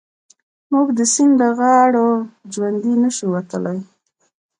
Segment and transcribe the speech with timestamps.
[0.71, 2.07] موږ د سيند له غاړو
[2.53, 3.79] ژوندي نه شو وتلای.